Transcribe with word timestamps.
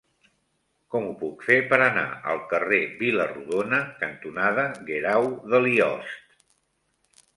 Com 0.93 1.03
ho 1.09 1.11
puc 1.17 1.43
fer 1.49 1.57
per 1.73 1.77
anar 1.87 2.05
al 2.31 2.41
carrer 2.53 2.79
Vila-rodona 3.03 3.83
cantonada 4.05 4.65
Guerau 4.89 5.29
de 5.53 5.61
Liost? 5.67 6.45